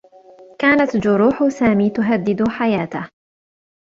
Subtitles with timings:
[0.61, 3.09] كانت جروح سامي تهدّد حياته.